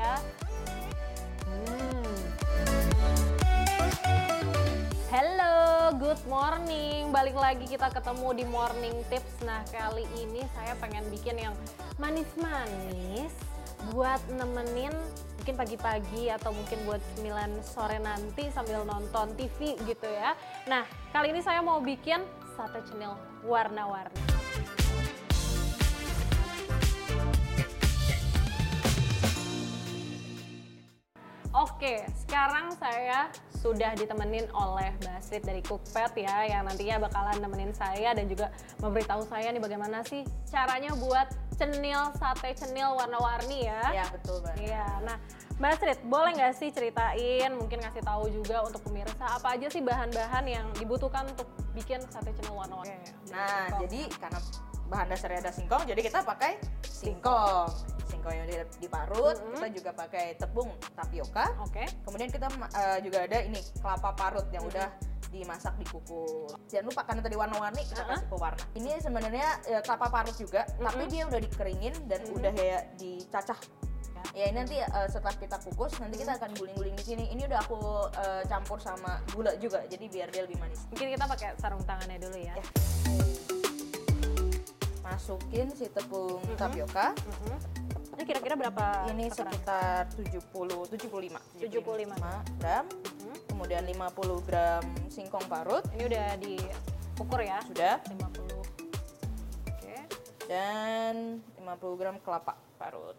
ya. 0.00 0.16
Hmm. 1.44 2.16
Hello, 5.12 5.92
good 6.00 6.22
morning. 6.24 7.12
Balik 7.12 7.36
lagi 7.36 7.68
kita 7.68 7.92
ketemu 7.92 8.28
di 8.32 8.44
Morning 8.48 8.96
Tips. 9.12 9.44
Nah, 9.44 9.60
kali 9.68 10.08
ini 10.16 10.40
saya 10.56 10.72
pengen 10.80 11.04
bikin 11.12 11.36
yang 11.36 11.54
manis-manis 12.00 13.34
buat 13.92 14.20
nemenin 14.36 14.92
mungkin 15.40 15.56
pagi-pagi 15.56 16.28
atau 16.28 16.52
mungkin 16.52 16.84
buat 16.84 17.00
9 17.16 17.64
sore 17.64 17.96
nanti 17.96 18.52
sambil 18.52 18.84
nonton 18.84 19.32
TV 19.36 19.76
gitu 19.84 20.08
ya. 20.08 20.36
Nah, 20.68 20.84
kali 21.12 21.32
ini 21.32 21.40
saya 21.44 21.60
mau 21.64 21.80
bikin 21.80 22.24
sate 22.56 22.80
cenil 22.88 23.16
warna-warni. 23.44 24.29
Oke, 31.60 32.00
sekarang 32.24 32.72
saya 32.80 33.28
sudah 33.60 33.92
ditemenin 33.92 34.48
oleh 34.56 34.96
Basrit 35.04 35.44
dari 35.44 35.60
Cookpad 35.60 36.16
ya, 36.16 36.48
yang 36.48 36.64
nantinya 36.64 37.04
bakalan 37.04 37.36
nemenin 37.36 37.76
saya 37.76 38.16
dan 38.16 38.24
juga 38.24 38.48
memberitahu 38.80 39.28
saya 39.28 39.52
nih 39.52 39.60
bagaimana 39.60 40.00
sih 40.08 40.24
caranya 40.48 40.96
buat 40.96 41.28
cenil 41.60 42.16
sate 42.16 42.56
cenil 42.56 42.96
warna-warni 42.96 43.68
ya. 43.68 43.92
Ya 43.92 44.06
betul 44.08 44.40
banget. 44.40 44.72
Iya, 44.72 44.88
nah 45.04 45.20
Mbak 45.60 45.70
Astrid, 45.76 46.00
boleh 46.08 46.32
nggak 46.40 46.54
sih 46.56 46.72
ceritain, 46.72 47.52
mungkin 47.52 47.84
ngasih 47.84 48.08
tahu 48.08 48.32
juga 48.32 48.64
untuk 48.64 48.80
pemirsa 48.88 49.28
apa 49.28 49.60
aja 49.60 49.68
sih 49.68 49.84
bahan-bahan 49.84 50.48
yang 50.48 50.64
dibutuhkan 50.80 51.28
untuk 51.28 51.44
bikin 51.76 52.00
sate 52.08 52.32
cenil 52.40 52.56
warna-warni? 52.56 52.96
Nah, 53.28 53.68
jadi 53.84 54.08
karena 54.16 54.40
bahan 54.88 55.12
dasarnya 55.12 55.44
ada 55.44 55.52
singkong, 55.52 55.84
jadi 55.84 56.00
kita 56.00 56.24
pakai 56.24 56.56
singkong. 56.88 57.68
Singkong 57.68 57.99
yang 58.28 58.44
di- 58.44 58.60
diparut, 58.78 59.40
Mm-mm. 59.40 59.56
kita 59.56 59.68
juga 59.72 59.90
pakai 59.96 60.36
tepung 60.36 60.68
tapioka. 60.92 61.56
Oke, 61.64 61.88
Kemudian 62.04 62.28
kita 62.28 62.52
uh, 62.52 62.98
juga 63.00 63.24
ada 63.24 63.40
ini 63.40 63.56
kelapa 63.80 64.12
parut 64.12 64.44
yang 64.52 64.60
udah 64.62 64.92
dimasak 65.30 65.78
dikukus. 65.78 66.52
Jangan 66.68 66.90
lupa 66.90 67.06
karena 67.06 67.22
tadi 67.22 67.36
warna-warni 67.38 67.80
kita 67.86 68.02
Uh-uh. 68.02 68.18
kasih 68.18 68.28
pewarna. 68.28 68.64
Ini 68.76 68.90
sebenarnya 68.98 69.48
uh, 69.70 69.80
kelapa 69.80 70.06
parut 70.10 70.36
juga, 70.36 70.66
tapi 70.68 71.02
dia 71.06 71.22
udah 71.24 71.40
dikeringin 71.40 71.94
dan 72.04 72.20
udah 72.34 72.52
kayak 72.52 72.82
dicacah. 72.98 73.56
Ya 74.36 74.52
ini 74.52 74.60
nanti 74.60 74.76
uh, 74.76 75.08
setelah 75.08 75.32
kita 75.32 75.56
kukus 75.64 75.96
nanti 75.96 76.20
kita 76.20 76.36
akan 76.36 76.52
guling-guling 76.54 76.92
di 76.92 77.02
sini. 77.02 77.24
Ini 77.32 77.48
udah 77.48 77.58
aku 77.64 77.78
uh, 78.10 78.42
campur 78.46 78.76
sama 78.76 79.22
gula 79.32 79.56
juga, 79.56 79.80
jadi 79.88 80.04
biar 80.06 80.28
dia 80.28 80.44
lebih 80.44 80.60
manis. 80.60 80.84
mungkin 80.92 81.08
kita 81.08 81.24
pakai 81.24 81.56
sarung 81.56 81.82
tangannya 81.88 82.20
dulu 82.20 82.36
ya. 82.36 82.52
Ya. 82.52 82.64
Masukin 85.00 85.66
si 85.74 85.90
tepung 85.90 86.38
Mhm. 86.46 86.54
tapioka. 86.54 87.06
Mhm. 87.16 87.56
Ini 88.20 88.28
kira-kira 88.28 88.52
berapa? 88.52 89.08
Ini 89.16 89.32
takaran? 89.32 89.48
sekitar 89.56 90.04
70 90.12 90.92
75 90.92 91.40
75. 91.56 92.44
gram. 92.60 92.84
Mhm. 92.84 93.32
Kemudian 93.48 93.80
50 93.88 94.44
gram 94.44 94.84
singkong 95.08 95.48
parut 95.48 95.80
Ini 95.96 96.04
udah 96.04 96.28
diukur 96.36 97.40
ya? 97.40 97.64
sudah 97.64 97.96
50. 98.12 98.60
Oke. 99.72 99.96
dan 100.52 101.40
50 101.64 101.96
gram 101.96 102.20
kelapa 102.20 102.60
parut. 102.76 103.16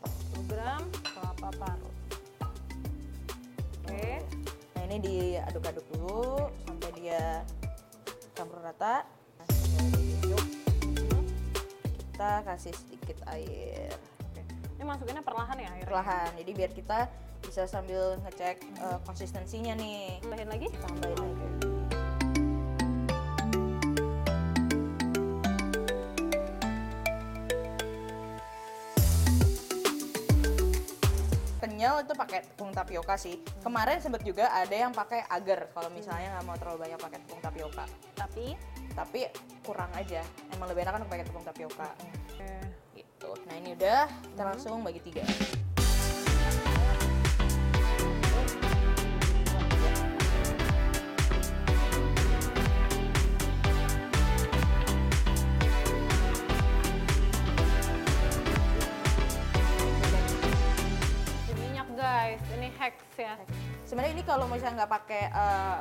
10 0.00 0.48
gram 0.48 0.80
kelapa 1.04 1.48
parut. 1.52 1.96
Oke. 3.84 4.16
Nah, 4.72 4.82
ini 4.88 4.96
diaduk-aduk 4.96 5.84
dulu 5.92 6.48
sampai 6.64 6.88
dia 6.96 7.44
campur 8.32 8.64
rata. 8.64 9.04
Nah. 9.36 9.48
Kita 12.00 12.40
kasih 12.48 12.72
sedikit 12.72 13.20
air. 13.28 13.92
Ini 14.82 14.90
masukinnya 14.90 15.22
perlahan 15.22 15.62
ya 15.62 15.70
airnya? 15.78 15.86
perlahan. 15.86 16.30
Jadi 16.42 16.50
biar 16.58 16.70
kita 16.74 17.06
bisa 17.38 17.70
sambil 17.70 18.18
ngecek 18.26 18.58
uh, 18.82 18.98
konsistensinya 19.06 19.78
nih. 19.78 20.18
Tambahin 20.18 20.50
lagi? 20.50 20.66
tambahin 20.82 21.18
lagi. 21.22 21.46
Kenyal 31.62 32.02
itu 32.02 32.14
pakai 32.18 32.42
tepung 32.42 32.74
tapioka 32.74 33.14
sih. 33.14 33.38
Kemarin 33.62 34.02
sempet 34.02 34.26
juga 34.26 34.50
ada 34.50 34.74
yang 34.74 34.90
pakai 34.90 35.22
agar 35.30 35.70
kalau 35.70 35.94
misalnya 35.94 36.34
nggak 36.34 36.44
mau 36.50 36.58
terlalu 36.58 36.90
banyak 36.90 36.98
pakai 36.98 37.18
tepung 37.22 37.38
tapioka. 37.38 37.86
Tapi 38.18 38.58
tapi 38.92 39.28
kurang 39.64 39.88
aja. 39.96 40.20
Emang 40.52 40.68
lebih 40.68 40.84
enak 40.84 41.00
kan 41.00 41.02
pakai 41.08 41.24
tepung 41.24 41.44
tapioka. 41.44 41.90
Oke. 42.32 42.52
gitu. 42.92 43.30
Nah 43.48 43.54
ini 43.56 43.72
udah 43.78 44.04
kita 44.34 44.42
langsung 44.44 44.84
bagi 44.84 45.00
tiga. 45.00 45.24
Ini 61.48 61.54
minyak 61.56 61.88
guys, 61.96 62.42
ini 62.58 62.68
hacks 62.76 63.16
ya. 63.16 63.34
sebenarnya 63.88 64.12
ini 64.16 64.24
kalau 64.24 64.48
misalnya 64.48 64.84
nggak 64.84 64.92
pakai 65.04 65.22
eh, 65.28 65.80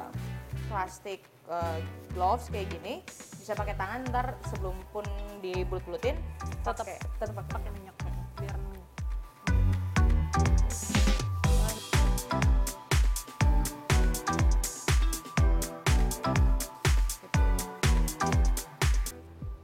plastik 0.70 1.24
eh, 1.50 1.80
gloves 2.16 2.48
kayak 2.48 2.72
gini 2.72 3.04
bisa 3.42 3.58
pakai 3.58 3.76
tangan 3.76 4.06
ntar 4.14 4.28
sebelum 4.54 4.78
pun 4.94 5.06
dibulut-bulutin 5.42 6.16
pakai. 6.62 6.98
tetap 7.20 7.36
pakai 7.50 7.72
minyak 7.74 7.96
biar 8.38 8.58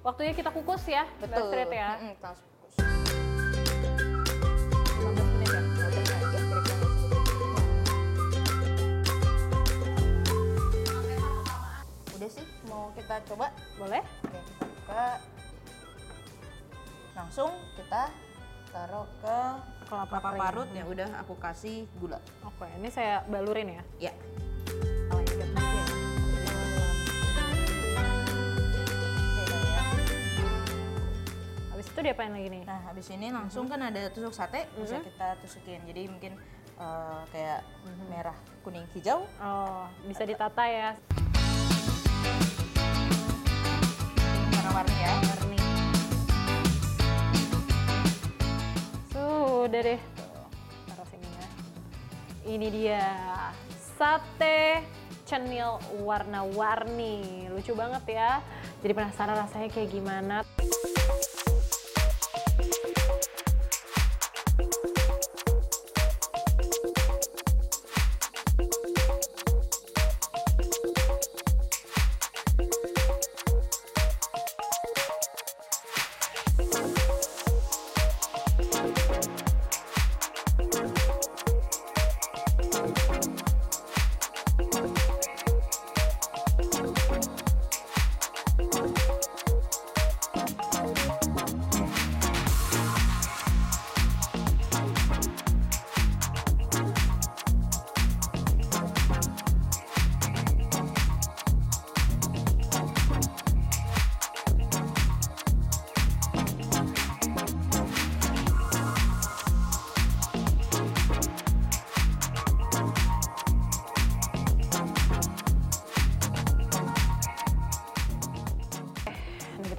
Waktunya 0.08 0.32
kita 0.32 0.56
kukus 0.56 0.88
ya, 0.88 1.04
betul. 1.20 1.52
Ya. 1.52 2.00
Mm-mm, 2.00 2.16
kita 2.16 2.57
kita 13.08 13.24
coba 13.24 13.48
Boleh? 13.80 14.04
Oke, 14.04 14.36
kita 14.36 14.64
buka. 14.68 15.06
Langsung 17.16 17.56
kita 17.80 18.12
taruh 18.76 19.08
ke 19.24 19.38
Kelapa 19.88 20.20
kelapa 20.20 20.30
parut 20.36 20.68
yang 20.76 20.92
udah 20.92 21.08
aku 21.24 21.40
kasih 21.40 21.88
gula. 22.04 22.20
Oke, 22.44 22.68
ini 22.76 22.92
saya 22.92 23.24
balurin 23.32 23.80
ya. 23.80 24.12
Ya. 24.12 24.14
Habis 31.72 31.88
itu 31.88 32.00
diapain 32.04 32.36
lagi 32.36 32.52
nih? 32.52 32.68
Nah, 32.68 32.92
habis 32.92 33.08
ini 33.08 33.32
langsung 33.32 33.72
kan 33.72 33.88
ada 33.88 34.12
tusuk 34.12 34.36
sate, 34.36 34.68
bisa 34.76 35.00
kita 35.00 35.40
tusukin. 35.40 35.80
Jadi 35.88 36.12
mungkin 36.12 36.36
eh, 36.76 37.20
kayak 37.32 37.64
merah, 38.12 38.36
kuning, 38.68 38.84
hijau. 38.92 39.24
Oh, 39.40 39.88
bisa 40.04 40.28
ditata 40.28 40.68
ya. 40.68 41.00
Sudah 49.78 49.94
deh. 49.94 50.02
Taruh 50.90 51.06
sini 51.06 51.30
ya. 51.38 51.48
Ini 52.50 52.68
dia 52.74 53.06
sate 53.78 54.82
cenil 55.30 55.78
warna-warni. 56.02 57.46
Lucu 57.54 57.78
banget 57.78 58.18
ya. 58.18 58.42
Jadi 58.82 58.98
penasaran 58.98 59.38
rasanya 59.38 59.70
kayak 59.70 59.94
gimana. 59.94 60.42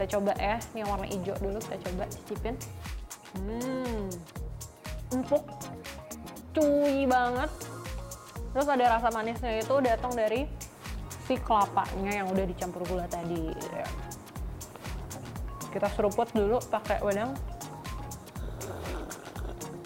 Coba 0.07 0.33
ya. 0.39 0.61
Ini 0.75 0.85
yang 0.85 0.91
warna 0.93 1.07
hijau 1.11 1.35
dulu 1.43 1.59
kita 1.59 1.77
coba 1.89 2.05
cicipin. 2.13 2.55
Hmm, 3.35 4.07
empuk, 5.11 5.45
cuy 6.55 7.09
banget. 7.09 7.51
Terus 8.55 8.69
ada 8.69 8.85
rasa 8.99 9.09
manisnya 9.13 9.61
itu 9.61 9.75
datang 9.83 10.13
dari 10.15 10.49
si 11.29 11.37
kelapanya 11.37 12.25
yang 12.25 12.27
udah 12.33 12.45
dicampur 12.49 12.83
gula 12.89 13.05
tadi. 13.11 13.53
Kita 15.69 15.89
seruput 15.93 16.33
dulu 16.33 16.57
pakai 16.73 16.99
wedang. 17.05 17.37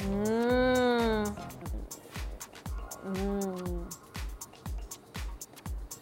Hmm. 0.07 1.27
Hmm. 3.03 3.83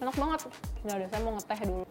Enak 0.05 0.17
banget. 0.17 0.41
Ya 0.85 0.93
udah 1.01 1.09
saya 1.09 1.21
mau 1.25 1.33
ngeteh 1.37 1.61
dulu. 1.65 1.85